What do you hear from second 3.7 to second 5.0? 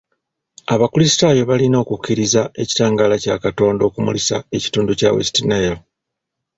okumulisa ekitundu